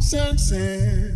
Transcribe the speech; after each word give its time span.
senses. 0.00 1.14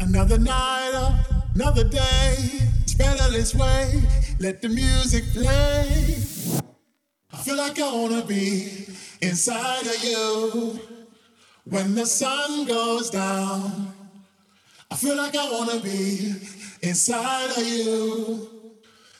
Another 0.00 0.38
night, 0.38 1.24
another 1.54 1.84
day. 1.84 2.34
It's 2.82 2.94
better 2.94 3.30
this 3.30 3.54
way. 3.54 4.02
Let 4.38 4.62
the 4.62 4.68
music 4.68 5.24
play. 5.32 6.16
I 7.32 7.36
feel 7.44 7.56
like 7.56 7.78
I 7.78 7.92
wanna 7.92 8.24
be 8.24 8.86
inside 9.20 9.86
of 9.86 10.04
you 10.04 10.80
when 11.64 11.94
the 11.94 12.06
sun 12.06 12.66
goes 12.66 13.10
down. 13.10 13.94
I 14.90 14.96
feel 14.96 15.16
like 15.16 15.36
I 15.36 15.50
wanna 15.50 15.80
be 15.80 16.34
inside 16.82 17.50
of 17.56 17.66
you 17.66 18.48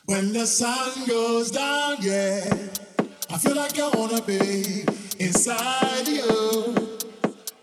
when 0.07 0.32
the 0.32 0.46
sun 0.46 1.07
goes 1.07 1.51
down, 1.53 1.98
yeah. 2.01 2.42
I 3.30 3.38
feel 3.38 3.55
like 3.55 3.78
I 3.78 3.88
wanna 3.90 4.22
be 4.22 4.84
inside 5.20 6.01
of 6.03 6.09
you 6.09 6.39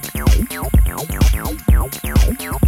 Thank 0.00 0.14
you. 2.40 2.67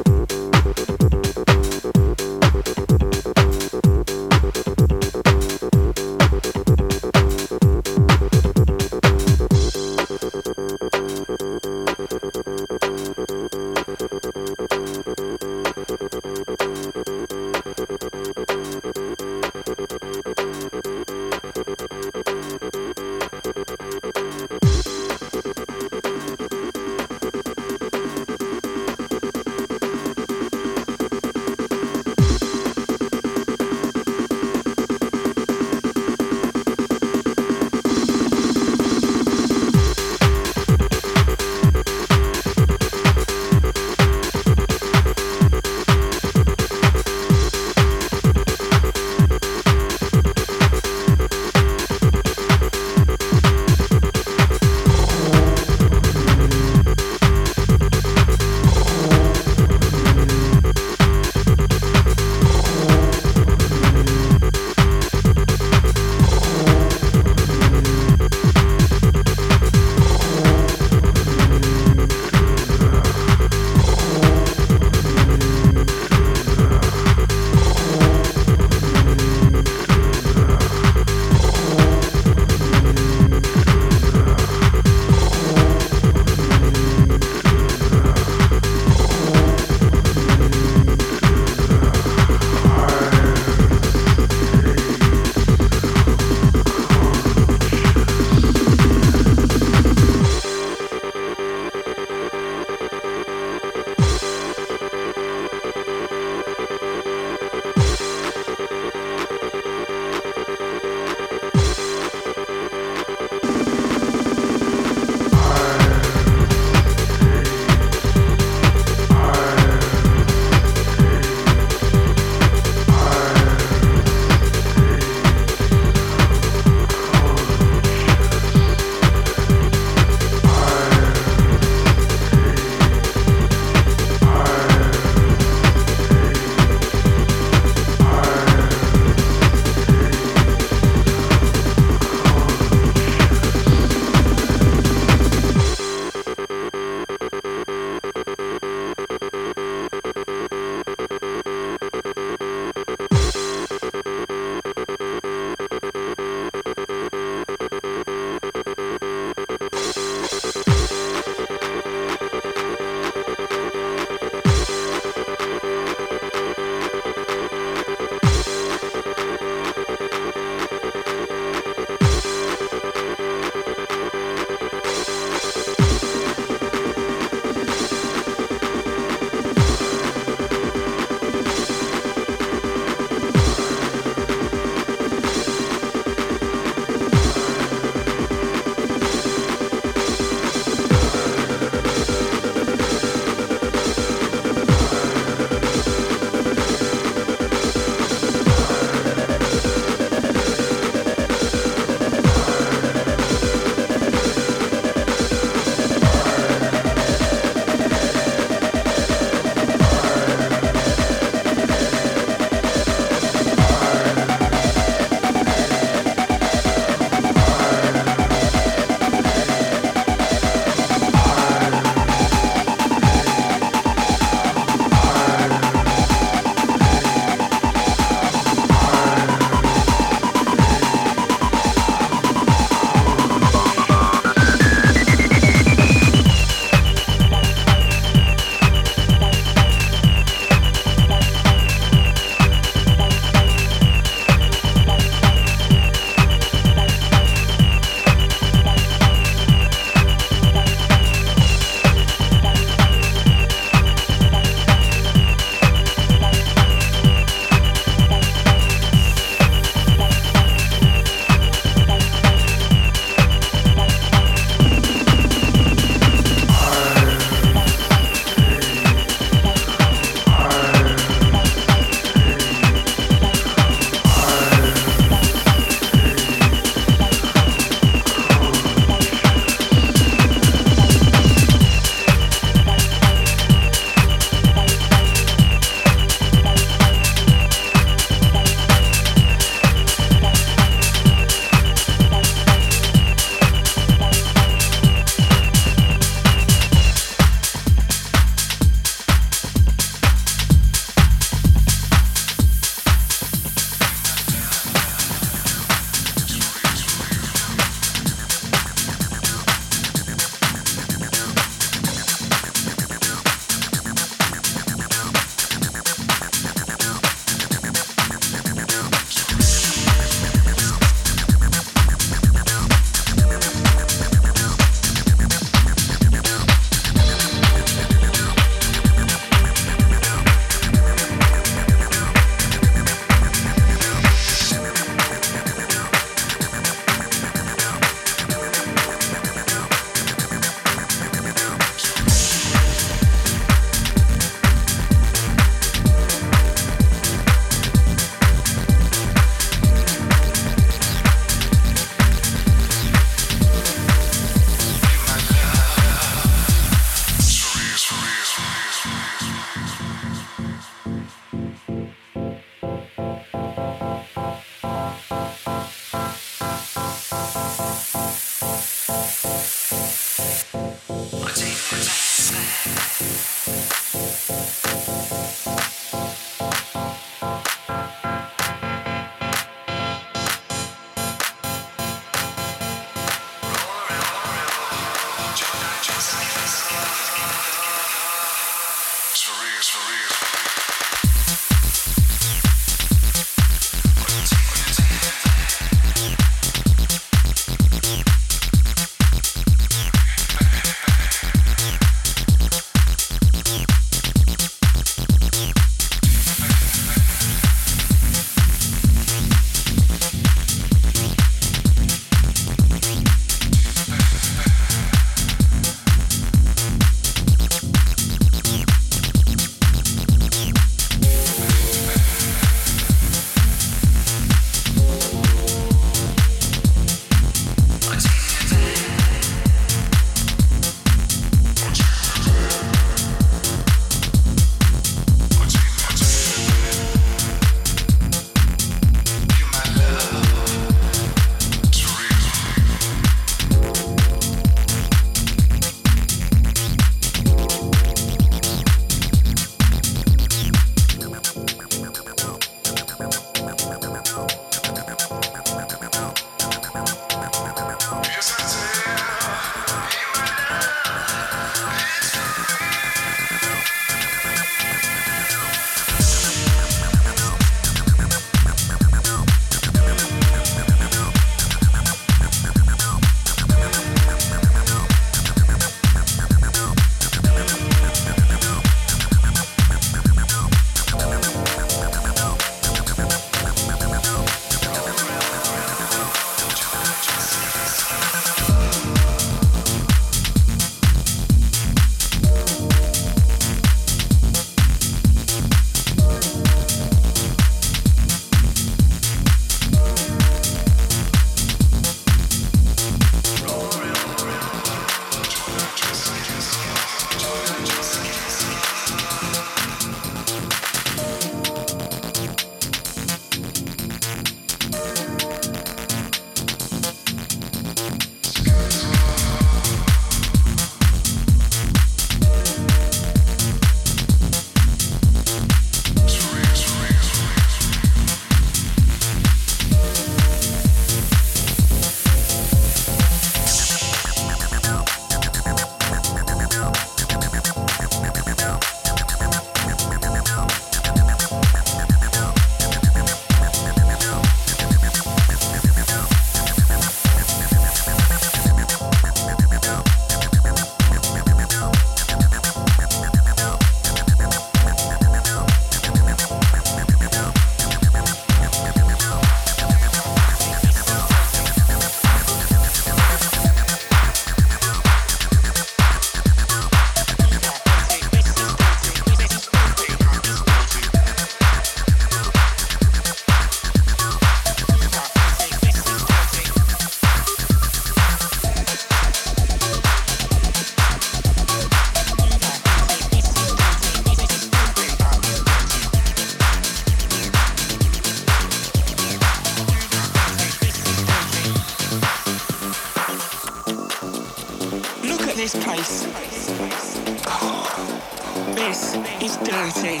This 598.54 598.96
is 599.20 599.36
dirty. 599.36 600.00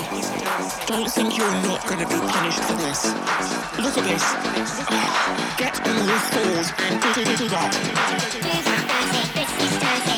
Don't 0.86 1.10
think 1.10 1.36
you're 1.36 1.50
not 1.62 1.86
going 1.86 2.00
to 2.00 2.06
be 2.06 2.18
punished 2.26 2.60
for 2.60 2.72
this. 2.72 3.12
Look 3.78 3.98
at 3.98 4.04
this. 4.04 4.24
Get 5.58 5.86
on 5.86 6.08
your 6.08 6.18
fours 6.32 6.72
and 6.78 7.02
do 7.14 7.24
do 7.24 7.36
do 7.36 7.48
that. 7.48 7.72
This 8.14 8.34
is 8.34 8.40
dirty. 8.40 8.72
This 9.34 9.50
is 9.60 9.78
dirty. 9.78 10.11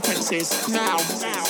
consequences 0.00 0.68
now. 0.68 0.96
now. 1.20 1.49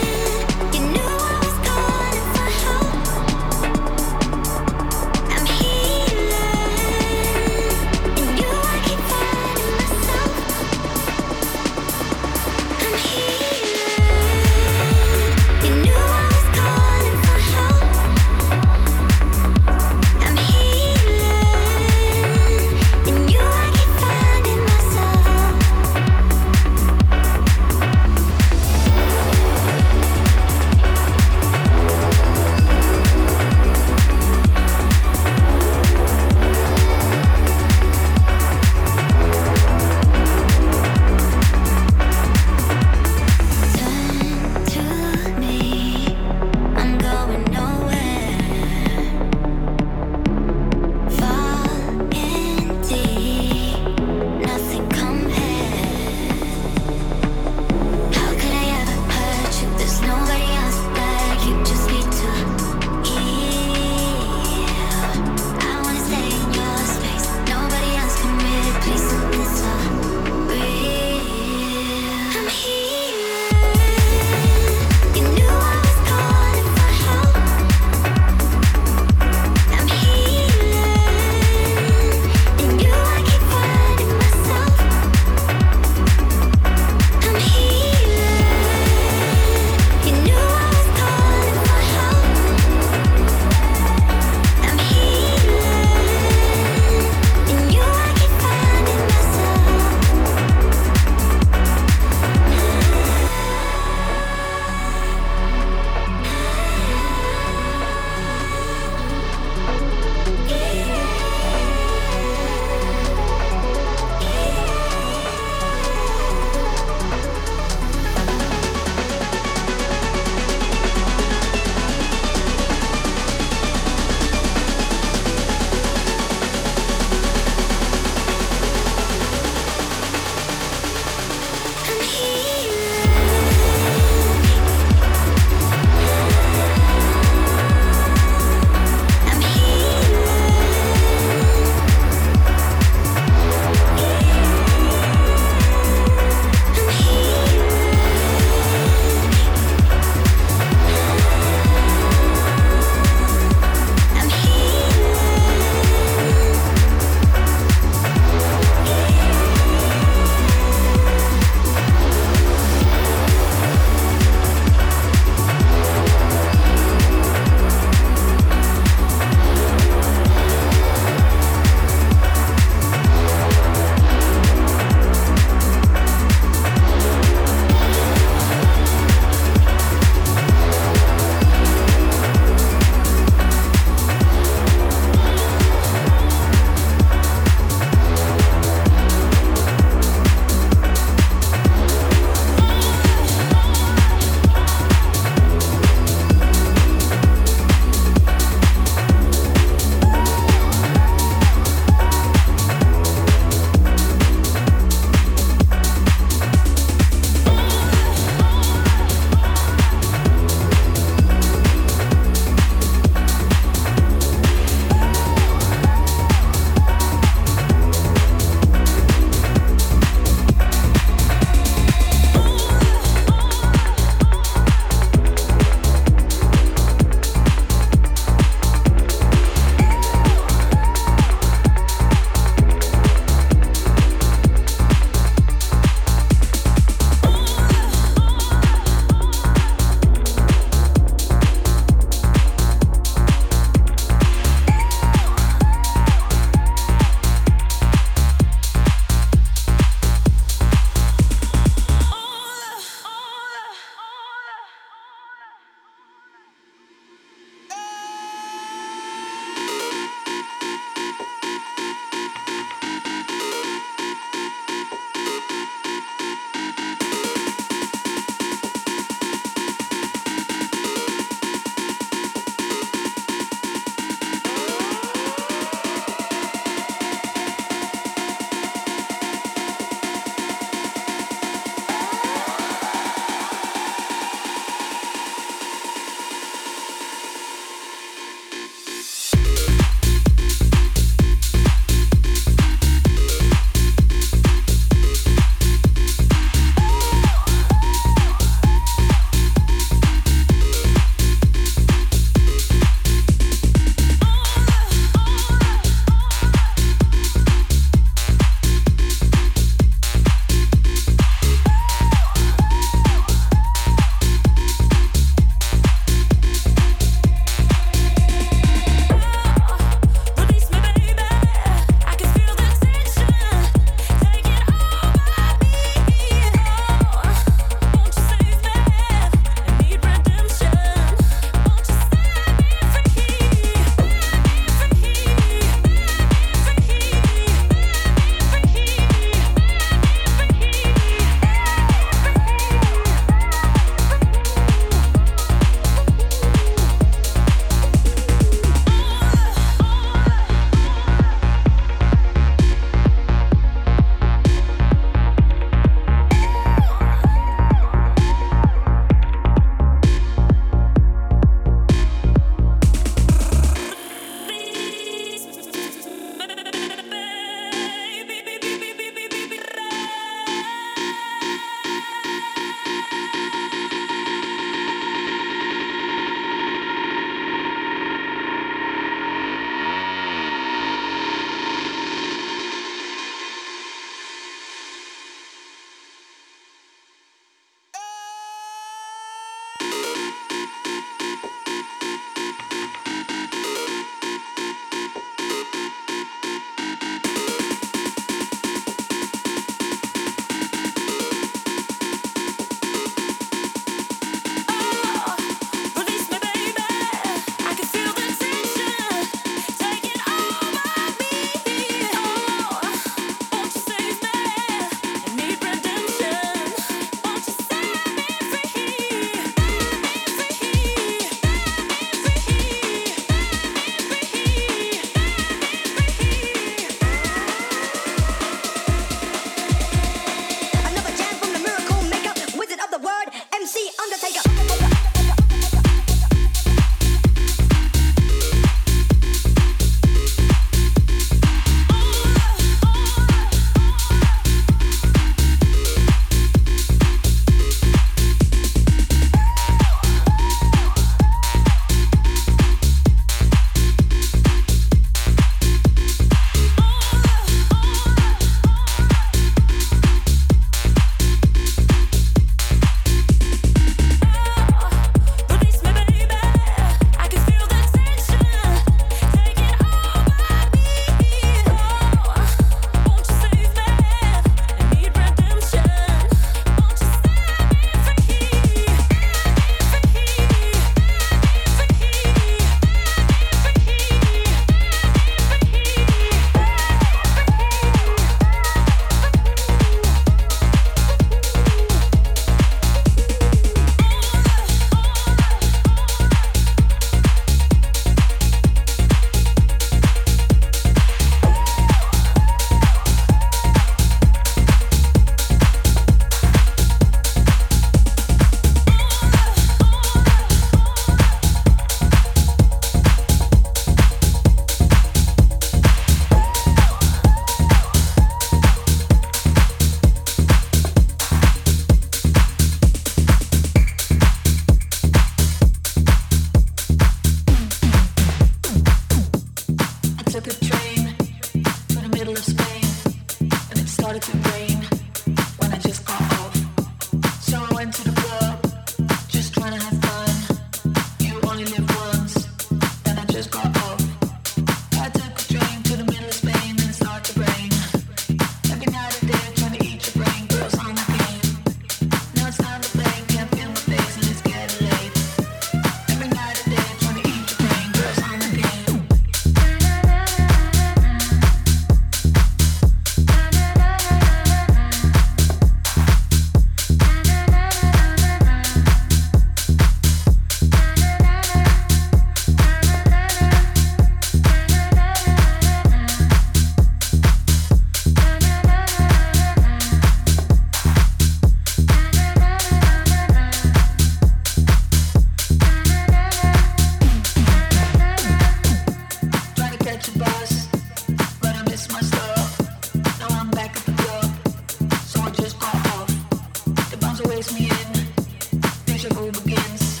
the 599.08 599.14
begins. 599.44 600.00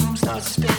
Home 0.00 0.16
starts 0.16 0.54
to 0.54 0.62
ah. 0.62 0.66
spin. 0.66 0.71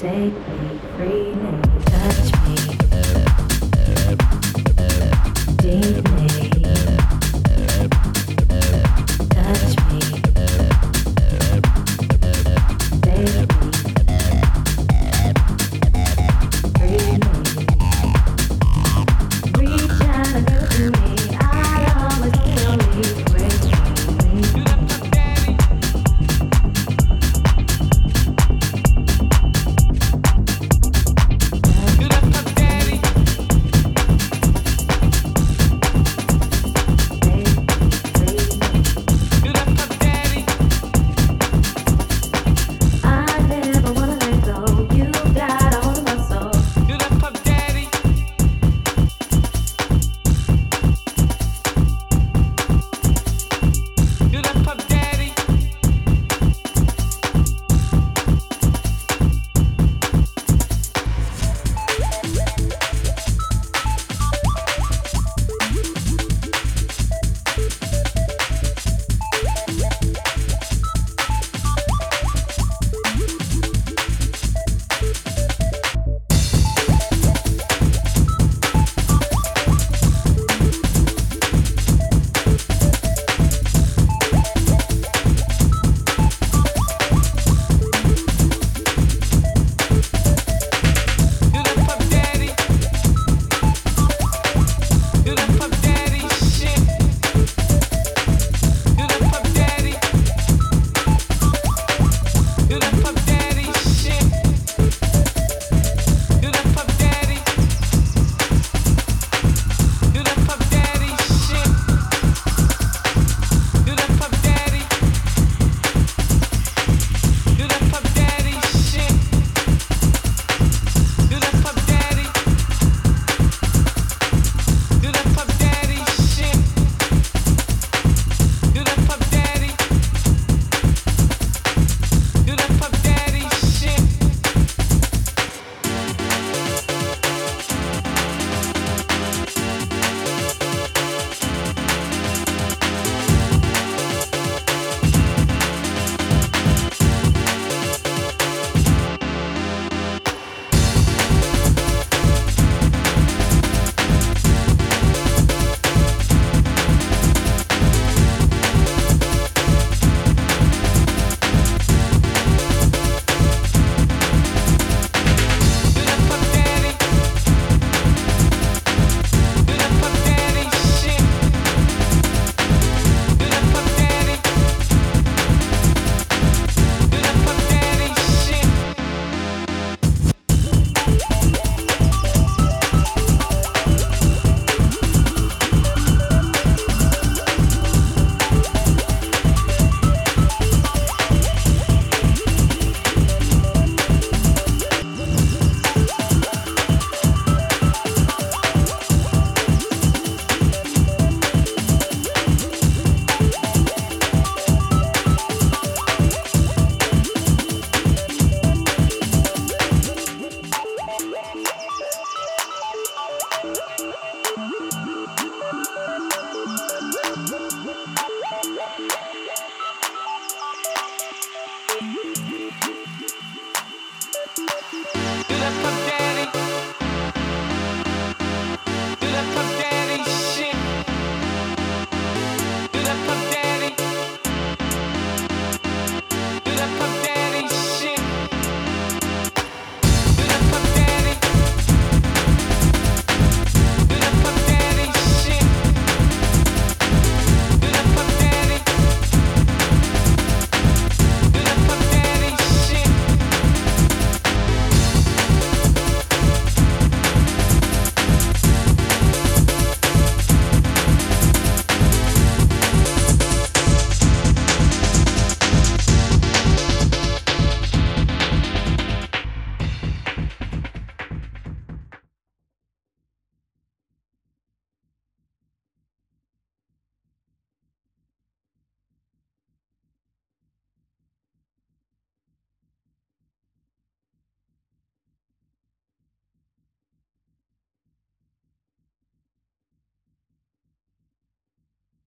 Take 0.00 0.32
me 0.32 0.69